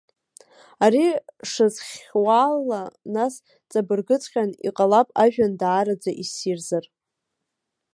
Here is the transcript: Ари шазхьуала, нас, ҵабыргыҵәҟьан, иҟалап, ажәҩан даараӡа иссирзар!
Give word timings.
Ари 0.83 1.07
шазхьуала, 1.51 2.81
нас, 3.13 3.33
ҵабыргыҵәҟьан, 3.71 4.49
иҟалап, 4.67 5.07
ажәҩан 5.23 5.53
даараӡа 5.59 6.11
иссирзар! 6.23 6.85